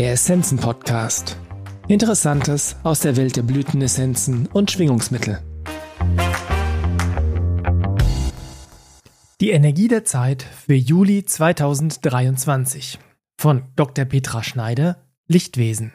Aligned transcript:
Der 0.00 0.12
Essenzen-Podcast. 0.12 1.36
Interessantes 1.86 2.74
aus 2.84 3.00
der 3.00 3.16
Welt 3.16 3.36
der 3.36 3.42
Blütenessenzen 3.42 4.46
und 4.46 4.70
Schwingungsmittel. 4.70 5.42
Die 9.42 9.50
Energie 9.50 9.88
der 9.88 10.06
Zeit 10.06 10.42
für 10.42 10.72
Juli 10.72 11.26
2023 11.26 12.98
von 13.38 13.64
Dr. 13.76 14.06
Petra 14.06 14.42
Schneider, 14.42 15.06
Lichtwesen. 15.28 15.92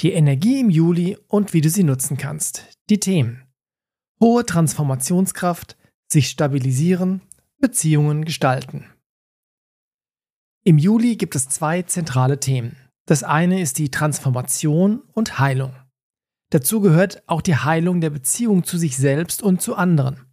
Die 0.00 0.10
Energie 0.10 0.58
im 0.58 0.68
Juli 0.68 1.16
und 1.28 1.52
wie 1.52 1.60
du 1.60 1.70
sie 1.70 1.84
nutzen 1.84 2.16
kannst. 2.16 2.64
Die 2.90 2.98
Themen. 2.98 3.44
Hohe 4.20 4.44
Transformationskraft, 4.44 5.76
sich 6.10 6.26
stabilisieren, 6.26 7.20
Beziehungen 7.60 8.24
gestalten. 8.24 8.86
Im 10.66 10.78
Juli 10.78 11.16
gibt 11.16 11.36
es 11.36 11.46
zwei 11.50 11.82
zentrale 11.82 12.40
Themen. 12.40 12.76
Das 13.04 13.22
eine 13.22 13.60
ist 13.60 13.76
die 13.76 13.90
Transformation 13.90 15.02
und 15.12 15.38
Heilung. 15.38 15.74
Dazu 16.50 16.80
gehört 16.80 17.22
auch 17.28 17.42
die 17.42 17.56
Heilung 17.56 18.00
der 18.00 18.08
Beziehung 18.08 18.64
zu 18.64 18.78
sich 18.78 18.96
selbst 18.96 19.42
und 19.42 19.60
zu 19.60 19.76
anderen. 19.76 20.24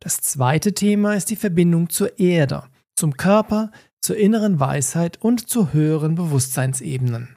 Das 0.00 0.16
zweite 0.16 0.74
Thema 0.74 1.14
ist 1.14 1.30
die 1.30 1.36
Verbindung 1.36 1.90
zur 1.90 2.18
Erde, 2.18 2.64
zum 2.96 3.16
Körper, 3.16 3.70
zur 4.00 4.16
inneren 4.16 4.58
Weisheit 4.58 5.22
und 5.22 5.48
zu 5.48 5.72
höheren 5.72 6.16
Bewusstseinsebenen. 6.16 7.36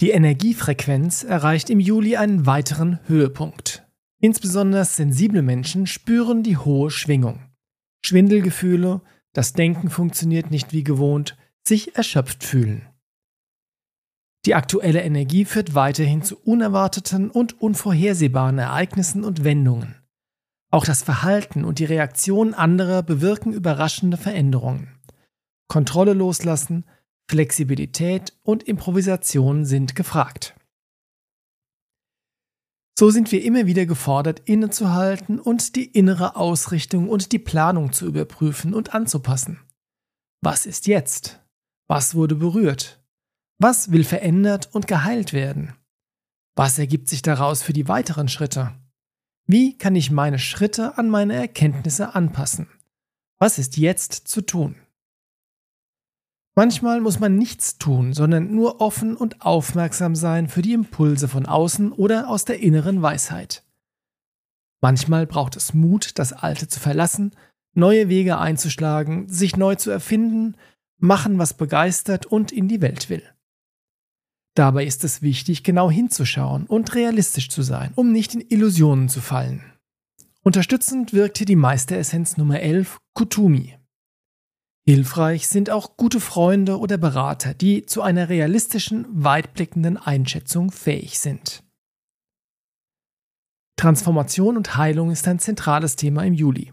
Die 0.00 0.10
Energiefrequenz 0.10 1.24
erreicht 1.24 1.70
im 1.70 1.80
Juli 1.80 2.16
einen 2.16 2.46
weiteren 2.46 3.00
Höhepunkt. 3.08 3.84
Insbesondere 4.20 4.84
sensible 4.84 5.42
Menschen 5.42 5.88
spüren 5.88 6.44
die 6.44 6.56
hohe 6.56 6.92
Schwingung. 6.92 7.40
Schwindelgefühle, 8.04 9.00
das 9.34 9.52
Denken 9.52 9.90
funktioniert 9.90 10.50
nicht 10.50 10.72
wie 10.72 10.84
gewohnt, 10.84 11.36
sich 11.62 11.96
erschöpft 11.96 12.44
fühlen. 12.44 12.88
Die 14.46 14.54
aktuelle 14.54 15.02
Energie 15.02 15.44
führt 15.44 15.74
weiterhin 15.74 16.22
zu 16.22 16.38
unerwarteten 16.38 17.30
und 17.30 17.60
unvorhersehbaren 17.60 18.58
Ereignissen 18.58 19.24
und 19.24 19.44
Wendungen. 19.44 19.96
Auch 20.70 20.84
das 20.84 21.02
Verhalten 21.02 21.64
und 21.64 21.78
die 21.78 21.84
Reaktion 21.84 22.52
anderer 22.52 23.02
bewirken 23.02 23.52
überraschende 23.52 24.16
Veränderungen. 24.16 24.98
Kontrolle 25.68 26.12
loslassen, 26.12 26.84
Flexibilität 27.30 28.34
und 28.42 28.64
Improvisation 28.64 29.64
sind 29.64 29.96
gefragt. 29.96 30.54
So 32.96 33.10
sind 33.10 33.32
wir 33.32 33.42
immer 33.42 33.66
wieder 33.66 33.86
gefordert, 33.86 34.42
innezuhalten 34.44 35.40
und 35.40 35.74
die 35.74 35.84
innere 35.84 36.36
Ausrichtung 36.36 37.08
und 37.08 37.32
die 37.32 37.40
Planung 37.40 37.92
zu 37.92 38.06
überprüfen 38.06 38.72
und 38.72 38.94
anzupassen. 38.94 39.60
Was 40.40 40.64
ist 40.64 40.86
jetzt? 40.86 41.40
Was 41.88 42.14
wurde 42.14 42.36
berührt? 42.36 43.02
Was 43.58 43.90
will 43.90 44.04
verändert 44.04 44.68
und 44.72 44.86
geheilt 44.86 45.32
werden? 45.32 45.74
Was 46.54 46.78
ergibt 46.78 47.08
sich 47.08 47.22
daraus 47.22 47.62
für 47.62 47.72
die 47.72 47.88
weiteren 47.88 48.28
Schritte? 48.28 48.72
Wie 49.46 49.76
kann 49.76 49.96
ich 49.96 50.12
meine 50.12 50.38
Schritte 50.38 50.96
an 50.96 51.08
meine 51.08 51.34
Erkenntnisse 51.34 52.14
anpassen? 52.14 52.68
Was 53.38 53.58
ist 53.58 53.76
jetzt 53.76 54.28
zu 54.28 54.40
tun? 54.40 54.76
Manchmal 56.56 57.00
muss 57.00 57.18
man 57.18 57.36
nichts 57.36 57.78
tun, 57.78 58.12
sondern 58.12 58.54
nur 58.54 58.80
offen 58.80 59.16
und 59.16 59.42
aufmerksam 59.42 60.14
sein 60.14 60.48
für 60.48 60.62
die 60.62 60.72
Impulse 60.72 61.26
von 61.26 61.46
außen 61.46 61.90
oder 61.90 62.28
aus 62.28 62.44
der 62.44 62.60
inneren 62.60 63.02
Weisheit. 63.02 63.64
Manchmal 64.80 65.26
braucht 65.26 65.56
es 65.56 65.74
Mut, 65.74 66.18
das 66.18 66.32
Alte 66.32 66.68
zu 66.68 66.78
verlassen, 66.78 67.34
neue 67.74 68.08
Wege 68.08 68.38
einzuschlagen, 68.38 69.28
sich 69.28 69.56
neu 69.56 69.74
zu 69.74 69.90
erfinden, 69.90 70.56
machen, 70.98 71.38
was 71.38 71.54
begeistert 71.54 72.26
und 72.26 72.52
in 72.52 72.68
die 72.68 72.80
Welt 72.80 73.10
will. 73.10 73.22
Dabei 74.54 74.84
ist 74.84 75.02
es 75.02 75.22
wichtig, 75.22 75.64
genau 75.64 75.90
hinzuschauen 75.90 76.66
und 76.66 76.94
realistisch 76.94 77.48
zu 77.48 77.62
sein, 77.62 77.92
um 77.96 78.12
nicht 78.12 78.34
in 78.34 78.40
Illusionen 78.40 79.08
zu 79.08 79.20
fallen. 79.20 79.64
Unterstützend 80.42 81.12
wirkt 81.12 81.38
hier 81.38 81.46
die 81.46 81.56
Meisteressenz 81.56 82.36
Nummer 82.36 82.60
11, 82.60 82.98
Kutumi. 83.14 83.76
Hilfreich 84.86 85.48
sind 85.48 85.70
auch 85.70 85.96
gute 85.96 86.20
Freunde 86.20 86.78
oder 86.78 86.98
Berater, 86.98 87.54
die 87.54 87.86
zu 87.86 88.02
einer 88.02 88.28
realistischen, 88.28 89.06
weitblickenden 89.10 89.96
Einschätzung 89.96 90.70
fähig 90.70 91.18
sind. 91.18 91.62
Transformation 93.76 94.56
und 94.58 94.76
Heilung 94.76 95.10
ist 95.10 95.26
ein 95.26 95.38
zentrales 95.38 95.96
Thema 95.96 96.24
im 96.24 96.34
Juli. 96.34 96.72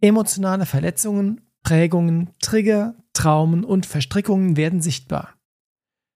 Emotionale 0.00 0.66
Verletzungen, 0.66 1.40
Prägungen, 1.62 2.30
Trigger, 2.40 2.94
Traumen 3.12 3.64
und 3.64 3.86
Verstrickungen 3.86 4.56
werden 4.56 4.80
sichtbar. 4.80 5.34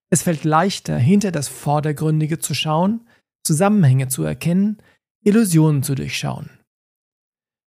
Es 0.09 0.23
fällt 0.23 0.45
leichter, 0.45 0.97
hinter 0.97 1.31
das 1.31 1.49
Vordergründige 1.49 2.39
zu 2.39 2.53
schauen, 2.53 3.07
Zusammenhänge 3.43 4.07
zu 4.07 4.23
erkennen, 4.23 4.81
Illusionen 5.21 5.83
zu 5.83 5.93
durchschauen. 5.93 6.49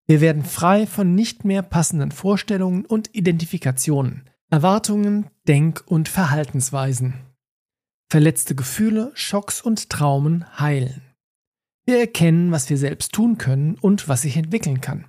Wir 0.08 0.22
werden 0.22 0.42
frei 0.42 0.86
von 0.86 1.14
nicht 1.14 1.44
mehr 1.44 1.60
passenden 1.60 2.12
Vorstellungen 2.12 2.86
und 2.86 3.14
Identifikationen, 3.14 4.30
Erwartungen, 4.48 5.26
Denk- 5.46 5.84
und 5.86 6.08
Verhaltensweisen. 6.08 7.12
Verletzte 8.10 8.54
Gefühle, 8.54 9.12
Schocks 9.12 9.60
und 9.60 9.90
Traumen 9.90 10.58
heilen. 10.58 11.02
Wir 11.84 12.00
erkennen, 12.00 12.52
was 12.52 12.70
wir 12.70 12.78
selbst 12.78 13.12
tun 13.12 13.36
können 13.36 13.74
und 13.74 14.08
was 14.08 14.22
sich 14.22 14.38
entwickeln 14.38 14.80
kann. 14.80 15.04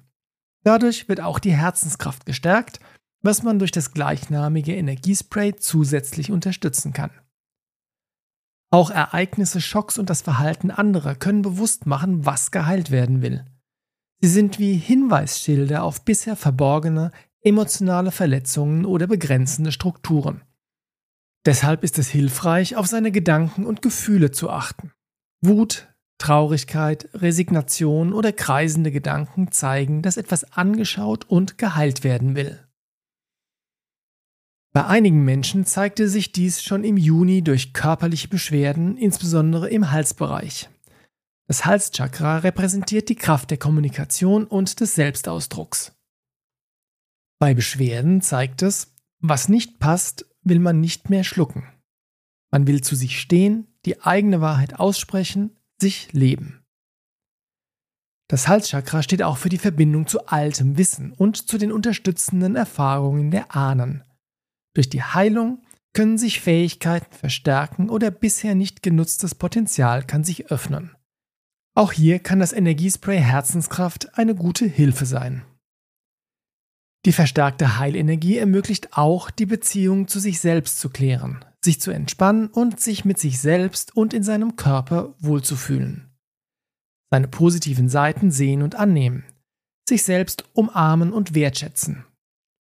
Dadurch 0.66 1.08
wird 1.08 1.22
auch 1.22 1.40
die 1.40 1.56
Herzenskraft 1.56 2.26
gestärkt, 2.26 2.82
was 3.22 3.42
man 3.42 3.58
durch 3.58 3.72
das 3.72 3.94
gleichnamige 3.94 4.76
Energiespray 4.76 5.56
zusätzlich 5.56 6.30
unterstützen 6.30 6.92
kann. 6.92 7.12
Auch 8.70 8.92
Ereignisse, 8.92 9.62
Schocks 9.62 9.98
und 9.98 10.10
das 10.10 10.22
Verhalten 10.22 10.72
anderer 10.72 11.16
können 11.16 11.42
bewusst 11.42 11.86
machen, 11.86 12.26
was 12.26 12.52
geheilt 12.52 12.92
werden 12.92 13.22
will. 13.22 13.46
Sie 14.22 14.28
sind 14.28 14.60
wie 14.60 14.74
Hinweisschilder 14.74 15.84
auf 15.84 16.04
bisher 16.04 16.36
verborgene 16.36 17.12
emotionale 17.42 18.12
Verletzungen 18.12 18.86
oder 18.86 19.08
begrenzende 19.08 19.72
Strukturen. 19.72 20.42
Deshalb 21.46 21.84
ist 21.84 21.98
es 21.98 22.10
hilfreich, 22.10 22.76
auf 22.76 22.88
seine 22.88 23.12
Gedanken 23.12 23.66
und 23.66 23.82
Gefühle 23.82 24.32
zu 24.32 24.50
achten. 24.50 24.92
Wut, 25.42 25.88
Traurigkeit, 26.18 27.10
Resignation 27.14 28.12
oder 28.12 28.34
kreisende 28.34 28.92
Gedanken 28.92 29.54
zeigen, 29.54 30.02
dass 30.02 30.18
etwas 30.18 30.52
angeschaut 30.52 31.24
und 31.30 31.58
geheilt 31.58 32.04
werden 32.04 32.36
will. 32.36 32.60
Bei 34.74 34.86
einigen 34.86 35.24
Menschen 35.24 35.66
zeigte 35.66 36.10
sich 36.10 36.34
dies 36.34 36.62
schon 36.62 36.84
im 36.84 36.98
Juni 36.98 37.42
durch 37.42 37.74
körperliche 37.74 38.28
Beschwerden, 38.28 38.98
insbesondere 38.98 39.70
im 39.70 39.92
Halsbereich. 39.92 40.70
Das 41.50 41.66
Halschakra 41.66 42.38
repräsentiert 42.38 43.10
die 43.10 43.16
Kraft 43.16 43.50
der 43.50 43.58
Kommunikation 43.58 44.46
und 44.46 44.82
des 44.82 44.94
Selbstausdrucks. 44.94 45.98
Bei 47.40 47.56
Beschwerden 47.56 48.22
zeigt 48.22 48.62
es, 48.62 48.94
was 49.20 49.50
nicht 49.50 49.80
passt, 49.80 50.28
will 50.44 50.60
man 50.60 50.80
nicht 50.80 51.10
mehr 51.10 51.24
schlucken. 51.24 51.68
Man 52.52 52.68
will 52.68 52.82
zu 52.82 52.96
sich 52.96 53.20
stehen, 53.20 53.66
die 53.86 54.00
eigene 54.04 54.42
Wahrheit 54.42 54.80
aussprechen, 54.80 55.58
sich 55.82 56.14
leben. 56.14 56.64
Das 58.28 58.48
Halschakra 58.48 59.02
steht 59.02 59.24
auch 59.24 59.38
für 59.38 59.50
die 59.50 59.58
Verbindung 59.58 60.06
zu 60.06 60.28
altem 60.28 60.78
Wissen 60.78 61.14
und 61.14 61.50
zu 61.50 61.58
den 61.58 61.72
unterstützenden 61.72 62.56
Erfahrungen 62.56 63.32
der 63.32 63.56
Ahnen. 63.56 64.04
Durch 64.76 64.88
die 64.88 65.02
Heilung 65.02 65.64
können 65.94 66.20
sich 66.20 66.42
Fähigkeiten 66.42 67.12
verstärken 67.12 67.90
oder 67.90 68.12
bisher 68.12 68.54
nicht 68.54 68.84
genutztes 68.84 69.34
Potenzial 69.34 70.04
kann 70.04 70.24
sich 70.24 70.52
öffnen. 70.52 70.96
Auch 71.80 71.94
hier 71.94 72.20
kann 72.20 72.40
das 72.40 72.52
Energiespray 72.52 73.20
Herzenskraft 73.20 74.18
eine 74.18 74.36
gute 74.36 74.66
Hilfe 74.66 75.06
sein. 75.06 75.46
Die 77.06 77.14
verstärkte 77.14 77.80
Heilenergie 77.80 78.38
ermöglicht 78.38 78.98
auch, 78.98 79.32
die 79.32 79.46
Beziehung 79.46 80.10
zu 80.10 80.20
sich 80.20 80.42
selbst 80.42 80.82
zu 80.82 80.90
klären, 80.90 81.46
sich 81.64 81.80
zu 81.80 81.92
entspannen 81.92 82.48
und 82.48 82.82
sich 82.82 83.06
mit 83.06 83.18
sich 83.18 83.40
selbst 83.40 83.96
und 83.96 84.14
in 84.14 84.24
seinem 84.24 84.58
Körper 84.58 85.16
wohlzufühlen. 85.20 86.10
Seine 87.12 87.30
positiven 87.30 87.88
Seiten 87.88 88.30
sehen 88.30 88.62
und 88.62 88.76
annehmen, 88.76 89.24
sich 89.88 90.04
selbst 90.04 90.44
umarmen 90.52 91.14
und 91.14 91.34
wertschätzen, 91.34 92.04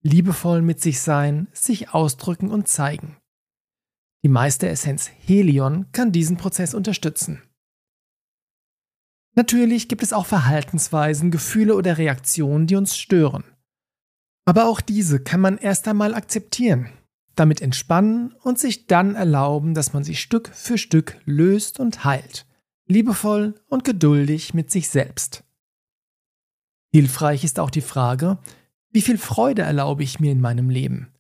liebevoll 0.02 0.62
mit 0.62 0.80
sich 0.80 1.02
sein, 1.02 1.50
sich 1.52 1.94
ausdrücken 1.94 2.50
und 2.52 2.70
zeigen. 2.70 3.18
Die 4.24 4.30
Meisteressenz 4.30 5.12
Helion 5.20 5.92
kann 5.92 6.14
diesen 6.14 6.38
Prozess 6.38 6.74
unterstützen. 6.74 7.42
Natürlich 9.40 9.88
gibt 9.88 10.04
es 10.04 10.12
auch 10.12 10.26
Verhaltensweisen, 10.26 11.32
Gefühle 11.32 11.74
oder 11.76 11.98
Reaktionen, 11.98 12.68
die 12.68 12.76
uns 12.76 12.98
stören. 12.98 13.46
Aber 14.44 14.68
auch 14.68 14.82
diese 14.82 15.22
kann 15.22 15.40
man 15.40 15.58
erst 15.58 15.88
einmal 15.88 16.14
akzeptieren, 16.14 16.90
damit 17.36 17.62
entspannen 17.62 18.34
und 18.44 18.60
sich 18.60 18.88
dann 18.88 19.16
erlauben, 19.16 19.74
dass 19.74 19.94
man 19.94 20.04
sie 20.04 20.16
Stück 20.16 20.50
für 20.54 20.78
Stück 20.78 21.22
löst 21.24 21.80
und 21.80 22.04
heilt, 22.04 22.48
liebevoll 22.86 23.56
und 23.70 23.86
geduldig 23.86 24.54
mit 24.54 24.72
sich 24.72 24.90
selbst. 24.90 25.46
Hilfreich 26.92 27.46
ist 27.46 27.62
auch 27.62 27.70
die 27.70 27.80
Frage, 27.80 28.40
wie 28.92 29.02
viel 29.02 29.18
Freude 29.18 29.62
erlaube 29.62 30.04
ich 30.04 30.20
mir 30.20 30.34
in 30.34 30.42
meinem 30.42 30.70
Leben? 30.70 31.14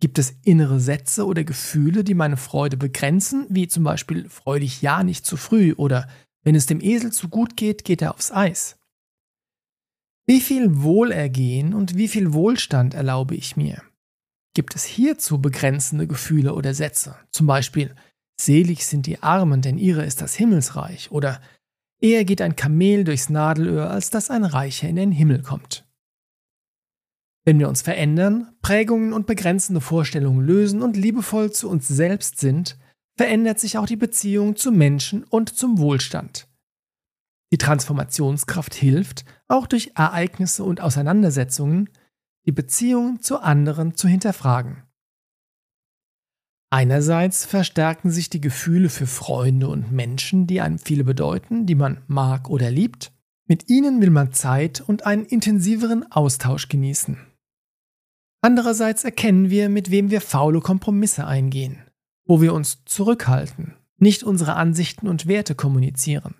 Gibt 0.00 0.18
es 0.18 0.34
innere 0.44 0.80
Sätze 0.80 1.26
oder 1.26 1.44
Gefühle, 1.44 2.04
die 2.04 2.14
meine 2.14 2.38
Freude 2.38 2.78
begrenzen, 2.78 3.44
wie 3.50 3.68
zum 3.68 3.84
Beispiel 3.84 4.30
freu 4.30 4.60
dich 4.60 4.80
ja 4.80 5.02
nicht 5.04 5.26
zu 5.26 5.36
früh 5.36 5.74
oder 5.74 6.08
wenn 6.46 6.54
es 6.54 6.66
dem 6.66 6.80
Esel 6.80 7.10
zu 7.10 7.28
gut 7.28 7.56
geht, 7.56 7.84
geht 7.84 8.00
er 8.00 8.14
aufs 8.14 8.30
Eis? 8.30 8.78
Wie 10.28 10.40
viel 10.40 10.80
Wohlergehen 10.80 11.74
und 11.74 11.96
wie 11.96 12.06
viel 12.06 12.32
Wohlstand 12.32 12.94
erlaube 12.94 13.34
ich 13.34 13.56
mir? 13.56 13.82
Gibt 14.54 14.76
es 14.76 14.84
hierzu 14.84 15.42
begrenzende 15.42 16.06
Gefühle 16.06 16.54
oder 16.54 16.72
Sätze? 16.72 17.16
Zum 17.32 17.48
Beispiel, 17.48 17.96
selig 18.40 18.86
sind 18.86 19.06
die 19.06 19.24
Armen, 19.24 19.60
denn 19.60 19.76
ihre 19.76 20.04
ist 20.04 20.20
das 20.20 20.36
Himmelsreich 20.36 21.10
oder 21.10 21.40
eher 22.00 22.24
geht 22.24 22.40
ein 22.40 22.54
Kamel 22.54 23.02
durchs 23.02 23.28
Nadelöhr, 23.28 23.90
als 23.90 24.10
dass 24.10 24.30
ein 24.30 24.44
Reicher 24.44 24.88
in 24.88 24.96
den 24.96 25.10
Himmel 25.10 25.42
kommt. 25.42 25.84
Wenn 27.44 27.58
wir 27.58 27.68
uns 27.68 27.82
verändern, 27.82 28.54
Prägungen 28.62 29.12
und 29.12 29.26
begrenzende 29.26 29.80
Vorstellungen 29.80 30.46
lösen 30.46 30.80
und 30.80 30.96
liebevoll 30.96 31.50
zu 31.50 31.68
uns 31.68 31.88
selbst 31.88 32.38
sind, 32.38 32.78
verändert 33.16 33.58
sich 33.58 33.78
auch 33.78 33.86
die 33.86 33.96
Beziehung 33.96 34.56
zu 34.56 34.72
Menschen 34.72 35.24
und 35.24 35.48
zum 35.48 35.78
Wohlstand. 35.78 36.48
Die 37.52 37.58
Transformationskraft 37.58 38.74
hilft, 38.74 39.24
auch 39.48 39.66
durch 39.66 39.92
Ereignisse 39.94 40.64
und 40.64 40.80
Auseinandersetzungen, 40.80 41.88
die 42.44 42.52
Beziehung 42.52 43.20
zu 43.20 43.40
anderen 43.40 43.94
zu 43.94 44.08
hinterfragen. 44.08 44.82
Einerseits 46.70 47.44
verstärken 47.44 48.10
sich 48.10 48.28
die 48.28 48.40
Gefühle 48.40 48.88
für 48.88 49.06
Freunde 49.06 49.68
und 49.68 49.92
Menschen, 49.92 50.46
die 50.46 50.60
einem 50.60 50.78
viele 50.78 51.04
bedeuten, 51.04 51.66
die 51.66 51.76
man 51.76 52.02
mag 52.08 52.50
oder 52.50 52.70
liebt. 52.70 53.12
Mit 53.46 53.70
ihnen 53.70 54.02
will 54.02 54.10
man 54.10 54.32
Zeit 54.32 54.80
und 54.80 55.06
einen 55.06 55.24
intensiveren 55.24 56.10
Austausch 56.10 56.68
genießen. 56.68 57.18
Andererseits 58.42 59.04
erkennen 59.04 59.48
wir, 59.48 59.68
mit 59.68 59.92
wem 59.92 60.10
wir 60.10 60.20
faule 60.20 60.60
Kompromisse 60.60 61.26
eingehen, 61.26 61.85
wo 62.26 62.40
wir 62.40 62.52
uns 62.52 62.84
zurückhalten, 62.84 63.74
nicht 63.98 64.22
unsere 64.24 64.54
Ansichten 64.54 65.08
und 65.08 65.26
Werte 65.26 65.54
kommunizieren, 65.54 66.34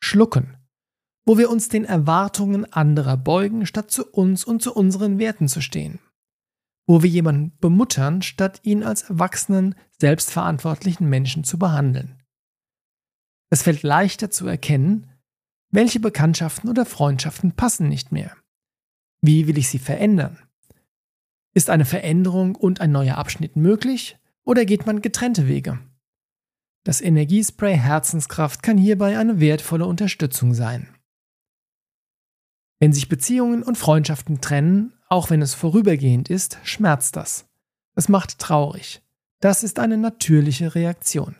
schlucken, 0.00 0.56
wo 1.26 1.38
wir 1.38 1.50
uns 1.50 1.68
den 1.68 1.84
Erwartungen 1.84 2.72
anderer 2.72 3.16
beugen, 3.16 3.66
statt 3.66 3.90
zu 3.90 4.06
uns 4.06 4.44
und 4.44 4.62
zu 4.62 4.74
unseren 4.74 5.18
Werten 5.18 5.48
zu 5.48 5.60
stehen, 5.60 5.98
wo 6.86 7.02
wir 7.02 7.10
jemanden 7.10 7.56
bemuttern, 7.60 8.22
statt 8.22 8.60
ihn 8.62 8.82
als 8.82 9.02
erwachsenen, 9.02 9.74
selbstverantwortlichen 10.00 11.08
Menschen 11.08 11.44
zu 11.44 11.58
behandeln. 11.58 12.22
Es 13.50 13.62
fällt 13.62 13.82
leichter 13.82 14.30
zu 14.30 14.46
erkennen, 14.46 15.10
welche 15.70 16.00
Bekanntschaften 16.00 16.70
oder 16.70 16.86
Freundschaften 16.86 17.52
passen 17.52 17.88
nicht 17.88 18.12
mehr. 18.12 18.36
Wie 19.20 19.46
will 19.46 19.58
ich 19.58 19.68
sie 19.68 19.78
verändern? 19.78 20.38
Ist 21.54 21.70
eine 21.70 21.84
Veränderung 21.84 22.56
und 22.56 22.80
ein 22.80 22.92
neuer 22.92 23.16
Abschnitt 23.16 23.56
möglich 23.56 24.18
oder 24.44 24.64
geht 24.64 24.86
man 24.86 25.02
getrennte 25.02 25.48
Wege? 25.48 25.78
Das 26.84 27.00
Energiespray 27.00 27.76
Herzenskraft 27.76 28.62
kann 28.62 28.76
hierbei 28.76 29.18
eine 29.18 29.38
wertvolle 29.38 29.86
Unterstützung 29.86 30.52
sein. 30.52 30.88
Wenn 32.80 32.92
sich 32.92 33.08
Beziehungen 33.08 33.62
und 33.62 33.78
Freundschaften 33.78 34.40
trennen, 34.40 34.92
auch 35.08 35.30
wenn 35.30 35.42
es 35.42 35.54
vorübergehend 35.54 36.28
ist, 36.28 36.58
schmerzt 36.64 37.14
das. 37.14 37.48
Es 37.94 38.08
macht 38.08 38.38
traurig. 38.38 39.02
Das 39.38 39.62
ist 39.62 39.78
eine 39.78 39.96
natürliche 39.96 40.74
Reaktion. 40.74 41.36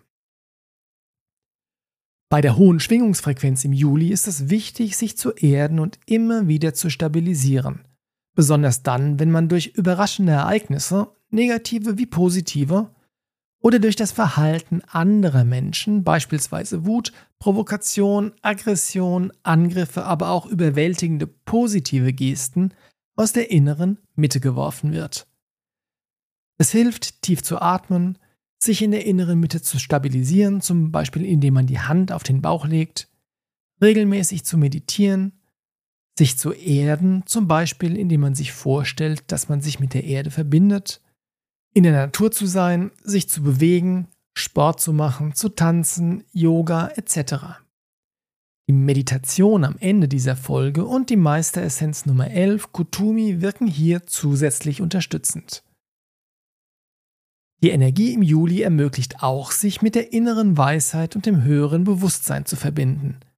Bei 2.29 2.41
der 2.41 2.57
hohen 2.57 2.81
Schwingungsfrequenz 2.81 3.65
im 3.65 3.73
Juli 3.73 4.09
ist 4.09 4.27
es 4.29 4.49
wichtig, 4.49 4.97
sich 4.97 5.19
zu 5.19 5.33
erden 5.33 5.81
und 5.81 5.99
immer 6.07 6.49
wieder 6.49 6.75
zu 6.75 6.89
stabilisieren, 6.89 7.87
besonders 8.35 8.83
dann, 8.83 9.19
wenn 9.19 9.31
man 9.31 9.49
durch 9.49 9.75
überraschende 9.75 10.33
Ereignisse, 10.33 11.15
negative 11.33 11.99
wie 11.99 12.07
positive, 12.07 12.91
oder 13.63 13.79
durch 13.79 13.95
das 13.95 14.11
Verhalten 14.11 14.83
anderer 14.89 15.45
Menschen, 15.45 16.03
beispielsweise 16.03 16.85
Wut, 16.85 17.13
Provokation, 17.39 18.33
Aggression, 18.43 19.33
Angriffe, 19.45 20.05
aber 20.05 20.31
auch 20.31 20.47
überwältigende 20.47 21.29
positive 21.29 22.13
Gesten, 22.13 22.75
aus 23.15 23.33
der 23.33 23.51
inneren 23.51 23.99
Mitte 24.17 24.41
geworfen 24.41 24.93
wird. 24.93 25.29
Es 26.59 26.73
hilft, 26.73 27.23
tief 27.23 27.43
zu 27.43 27.61
atmen, 27.61 28.19
sich 28.63 28.83
in 28.83 28.91
der 28.91 29.07
inneren 29.07 29.39
Mitte 29.39 29.63
zu 29.63 29.79
stabilisieren, 29.79 30.61
zum 30.61 30.93
Beispiel 30.93 31.25
indem 31.25 31.55
man 31.55 31.67
die 31.67 31.81
Hand 31.81 32.13
auf 32.13 32.23
den 32.23 32.43
Bauch 32.43 32.67
legt, 32.67 33.09
regelmäßig 33.81 34.45
zu 34.45 34.57
meditieren, 34.57 35.41
sich 36.19 36.39
zu 36.39 36.53
erden, 36.53 37.25
zum 37.27 37.49
Beispiel 37.49 37.97
indem 37.97 38.23
man 38.23 38.35
sich 38.35 38.53
vorstellt, 38.53 39.25
dass 39.29 39.49
man 39.49 39.61
sich 39.61 39.81
mit 39.81 39.95
der 39.95 40.05
Erde 40.05 40.31
verbindet, 40.31 41.01
in 41.73 41.85
der 41.85 41.93
Natur 41.93 42.31
zu 42.31 42.47
sein, 42.47 42.91
sich 43.03 43.29
zu 43.29 43.43
bewegen, 43.43 44.09
Sport 44.35 44.81
zu 44.81 44.93
machen, 44.93 45.35
zu 45.35 45.49
tanzen, 45.49 46.25
Yoga 46.33 46.89
etc. 46.97 47.63
Die 48.69 48.73
Meditation 48.73 49.65
am 49.65 49.77
Ende 49.79 50.09
dieser 50.09 50.37
Folge 50.37 50.85
und 50.85 51.11
die 51.11 51.17
Meisteressenz 51.17 52.07
Nummer 52.07 52.31
11 52.31 52.73
Kutumi 52.73 53.41
wirken 53.41 53.67
hier 53.67 54.07
zusätzlich 54.07 54.81
unterstützend. 54.81 55.65
Die 57.63 57.71
Energie 57.71 58.13
im 58.13 58.23
Juli 58.23 58.63
ermöglicht 58.63 59.23
auch, 59.23 59.53
sich 59.53 59.83
mit 59.83 59.95
der 59.95 60.13
inneren 60.13 60.57
Weisheit 60.57 61.15
und 61.15 61.27
dem 61.27 61.43
höheren 61.43 61.85
Bewusstsein 61.85 62.47
zu 62.47 62.57
verbinden– 62.57 63.21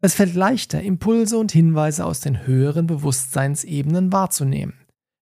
es 0.00 0.14
fällt 0.14 0.34
leichter, 0.34 0.80
Impulse 0.80 1.38
und 1.38 1.50
Hinweise 1.50 2.04
aus 2.04 2.20
den 2.20 2.46
höheren 2.46 2.86
Bewusstseinsebenen 2.86 4.12
wahrzunehmen, 4.12 4.74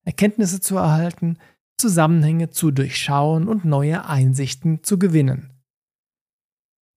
Erkenntnisse 0.05 0.61
zu 0.61 0.77
erhalten, 0.77 1.39
Zusammenhänge 1.77 2.51
zu 2.51 2.71
durchschauen 2.71 3.49
und 3.49 3.65
neue 3.65 4.07
Einsichten 4.07 4.83
zu 4.83 4.99
gewinnen. 4.99 5.51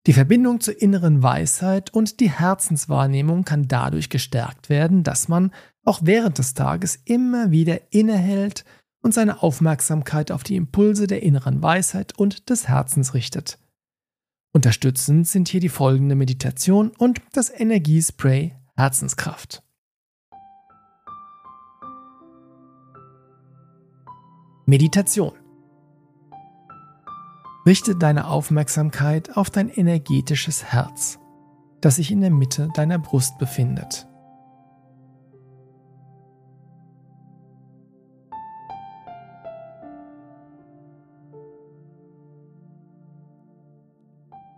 Die 0.08 0.14
Verbindung 0.14 0.62
zur 0.62 0.82
inneren 0.82 1.22
Weisheit 1.22 1.94
und 1.94 2.20
die 2.20 2.32
Herzenswahrnehmung 2.32 3.44
kann 3.44 3.68
dadurch 3.68 4.10
gestärkt 4.10 4.70
werden, 4.70 5.04
dass 5.04 5.28
man 5.28 5.52
auch 5.84 6.00
während 6.04 6.38
des 6.38 6.54
Tages 6.54 6.98
immer 7.06 7.52
wieder 7.52 7.94
innehält 7.94 8.64
und 9.02 9.14
seine 9.14 9.44
Aufmerksamkeit 9.44 10.32
auf 10.32 10.44
die 10.44 10.56
Impulse 10.56 11.08
der 11.08 11.24
inneren 11.24 11.62
Weisheit 11.62 12.18
und 12.18 12.50
des 12.50 12.68
Herzens 12.68 13.14
richtet. 13.14 13.60
Unterstützend 14.52 15.28
sind 15.28 15.48
hier 15.48 15.60
die 15.60 15.70
folgende 15.70 16.16
Meditation 16.16 16.90
und 16.98 17.22
das 17.34 17.50
Energiespray 17.50 18.56
Herzenskraft. 18.76 19.64
Meditation. 24.70 25.32
Richte 27.66 27.96
deine 27.96 28.28
Aufmerksamkeit 28.28 29.36
auf 29.36 29.50
dein 29.50 29.68
energetisches 29.68 30.64
Herz, 30.64 31.18
das 31.82 31.96
sich 31.96 32.12
in 32.12 32.22
der 32.22 32.30
Mitte 32.30 32.70
deiner 32.76 33.00
Brust 33.00 33.40
befindet. 33.40 34.08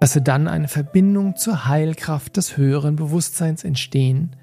Lasse 0.01 0.21
dann 0.21 0.49
eine 0.49 0.67
Verbindung 0.67 1.37
zur 1.37 1.67
Heilkraft 1.67 2.35
des 2.35 2.57
höheren 2.57 2.97
Bewusstseins 2.97 3.63
entstehen, 3.63 4.35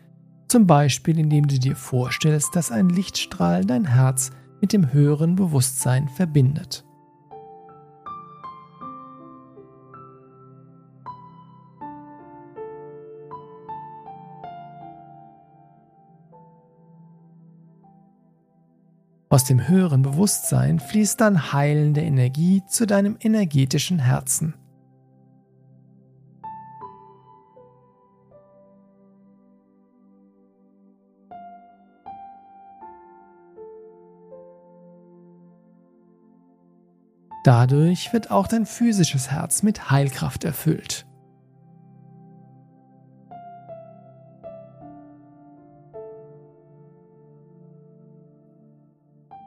zum 0.49 0.67
Beispiel 0.67 1.19
indem 1.19 1.47
du 1.47 1.59
dir 1.59 1.77
vorstellst, 1.77 2.57
dass 2.57 2.71
ein 2.71 2.89
Lichtstrahl 2.89 3.67
dein 3.67 3.85
Herz 3.85 4.31
mit 4.61 4.73
dem 4.73 4.93
höheren 4.93 5.37
Bewusstsein 5.37 6.09
verbindet. 6.09 6.85
Aus 19.31 19.45
dem 19.45 19.69
höheren 19.69 20.03
Bewusstsein 20.03 20.81
fließt 20.81 21.21
dann 21.21 21.53
heilende 21.53 22.01
Energie 22.01 22.63
zu 22.67 22.87
deinem 22.87 23.17
energetischen 23.21 23.99
Herzen. 23.99 24.55
Dadurch 37.49 38.13
wird 38.13 38.31
auch 38.31 38.47
dein 38.47 38.67
physisches 38.67 39.31
Herz 39.31 39.63
mit 39.63 39.91
Heilkraft 39.91 40.45
erfüllt. 40.45 41.07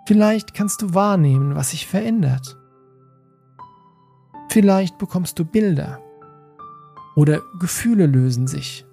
Vielleicht 0.07 0.55
kannst 0.55 0.81
du 0.81 0.95
wahrnehmen, 0.95 1.53
was 1.53 1.69
sich 1.69 1.85
verändert. 1.85 2.57
Vielleicht 4.49 4.97
bekommst 4.97 5.37
du 5.37 5.45
Bilder 5.45 6.01
oder 7.15 7.43
Gefühle 7.59 8.07
lösen 8.07 8.47
sich. 8.47 8.83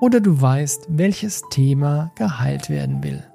Oder 0.00 0.20
du 0.20 0.40
weißt, 0.40 0.86
welches 0.88 1.42
Thema 1.50 2.10
geheilt 2.14 2.70
werden 2.70 3.02
will. 3.02 3.29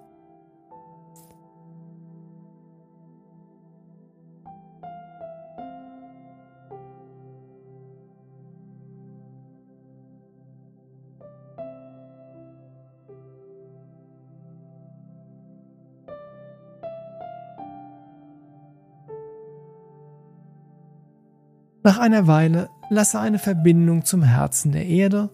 Nach 21.85 21.99
einer 21.99 22.25
Weile 22.25 22.71
lasse 22.89 23.19
eine 23.19 23.37
Verbindung 23.37 24.05
zum 24.05 24.23
Herzen 24.23 24.71
der 24.71 24.87
Erde, 24.87 25.29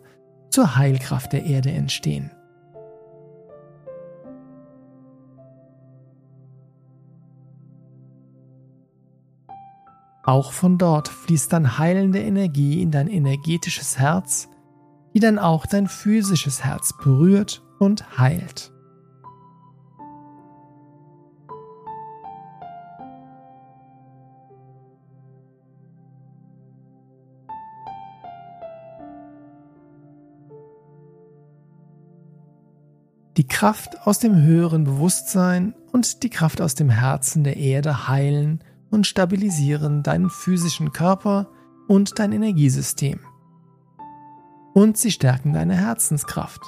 zur 0.50 0.76
Heilkraft 0.76 1.32
der 1.32 1.46
Erde 1.46 1.72
entstehen. 1.72 2.30
Auch 10.26 10.52
von 10.52 10.78
dort 10.78 11.08
fließt 11.08 11.54
dann 11.54 11.78
heilende 11.78 12.20
Energie 12.20 12.82
in 12.82 12.92
dein 12.92 13.08
energetisches 13.08 13.98
Herz, 13.98 14.50
die 15.14 15.22
dann 15.22 15.40
auch 15.40 15.66
dein 15.66 15.88
physisches 15.88 16.66
Herz 16.66 16.92
berührt 17.02 17.64
und 17.80 18.18
heilt. 18.18 18.74
Kraft 33.52 34.08
aus 34.08 34.18
dem 34.18 34.42
höheren 34.42 34.86
Bewusstsein 34.86 35.76
und 35.92 36.24
die 36.24 36.30
Kraft 36.30 36.62
aus 36.62 36.74
dem 36.74 36.90
Herzen 36.90 37.44
der 37.44 37.58
Erde 37.58 38.08
heilen 38.08 38.64
und 38.90 39.06
stabilisieren 39.06 40.04
deinen 40.04 40.30
physischen 40.30 40.94
Körper 40.94 41.50
und 41.88 42.18
dein 42.18 42.32
Energiesystem. 42.32 43.20
Und 44.74 44.98
sie 44.98 45.12
stärken 45.12 45.54
deine 45.54 45.76
Herzenskraft, 45.76 46.62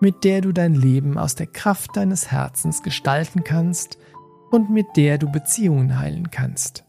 mit 0.00 0.24
der 0.24 0.40
du 0.40 0.52
dein 0.52 0.74
Leben 0.74 1.18
aus 1.18 1.34
der 1.34 1.46
Kraft 1.46 1.96
deines 1.96 2.32
Herzens 2.32 2.82
gestalten 2.82 3.44
kannst 3.44 3.98
und 4.50 4.70
mit 4.70 4.86
der 4.96 5.18
du 5.18 5.30
Beziehungen 5.30 5.98
heilen 5.98 6.30
kannst. 6.30 6.84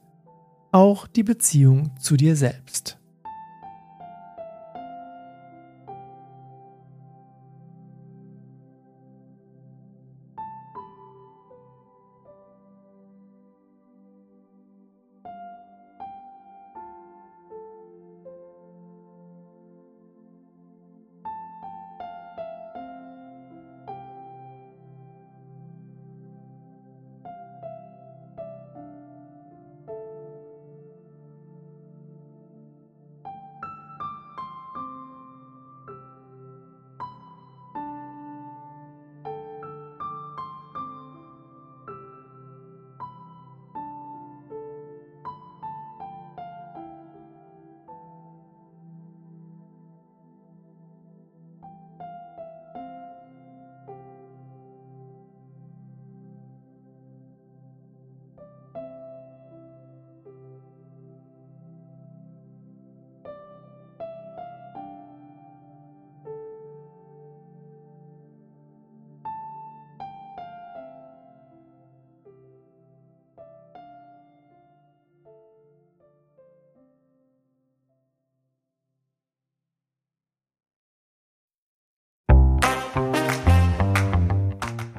Auch 0.71 1.05
die 1.05 1.23
Beziehung 1.23 1.91
zu 1.99 2.15
dir 2.15 2.35
selbst. 2.37 2.97